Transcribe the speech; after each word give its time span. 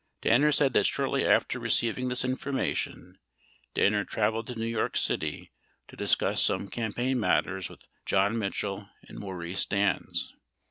42 0.23 0.29
Danner 0.31 0.51
said 0.51 0.73
that 0.73 0.87
shortly 0.87 1.27
after 1.27 1.59
receiving 1.59 2.07
this 2.09 2.25
information, 2.25 3.19
Danner 3.75 4.03
traveled 4.03 4.47
to 4.47 4.55
New 4.55 4.65
York 4.65 4.97
City 4.97 5.51
to 5.87 5.95
discuss 5.95 6.41
some 6.41 6.69
campaign 6.71 7.19
matters 7.19 7.69
with 7.69 7.87
John 8.03 8.39
Mitchell 8.39 8.89
and 9.07 9.19
Maurice 9.19 9.59
Stans. 9.59 10.33